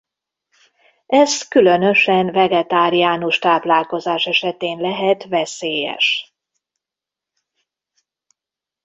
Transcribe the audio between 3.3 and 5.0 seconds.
táplálkozás esetén